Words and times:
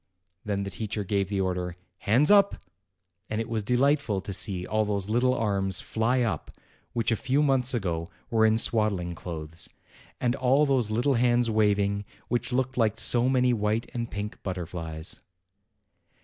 Then 0.43 0.63
the 0.63 0.71
teacher 0.71 1.03
gave 1.03 1.29
the 1.29 1.41
order, 1.41 1.75
"Hands 1.99 2.31
up!" 2.31 2.55
and 3.29 3.39
it 3.39 3.47
was 3.47 3.61
delightful 3.63 4.19
to 4.21 4.33
see 4.33 4.65
all 4.65 4.83
those 4.83 5.09
little 5.11 5.35
arms 5.35 5.79
fly 5.79 6.21
up, 6.21 6.49
which 6.93 7.11
a 7.11 7.15
few 7.15 7.43
months 7.43 7.75
ago 7.75 8.09
were 8.31 8.43
in 8.43 8.57
swaddling 8.57 9.13
clothes, 9.13 9.69
and 10.19 10.35
all 10.35 10.65
those 10.65 10.89
little 10.89 11.13
hands 11.13 11.51
waving, 11.51 12.03
which 12.29 12.51
looked 12.51 12.77
like 12.77 12.99
so 12.99 13.29
many 13.29 13.53
white 13.53 13.91
and 13.93 14.09
pink 14.09 14.41
butterflies. 14.41 15.19